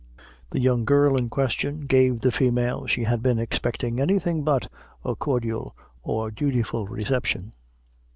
The 0.49 0.59
young 0.59 0.83
girl 0.83 1.15
in 1.15 1.29
question 1.29 1.81
gave 1.81 2.21
the 2.21 2.31
female 2.31 2.87
she 2.87 3.03
had 3.03 3.21
been 3.21 3.37
expecting 3.37 3.99
any 3.99 4.17
thing 4.17 4.41
but 4.41 4.67
a 5.05 5.15
cordial 5.15 5.75
or 6.01 6.31
dutiful 6.31 6.87
reception. 6.87 7.53